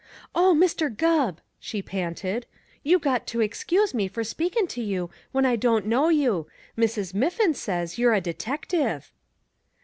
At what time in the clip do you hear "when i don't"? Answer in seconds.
5.31-5.85